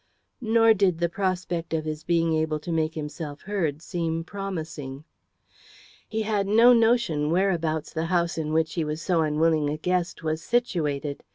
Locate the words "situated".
10.41-11.21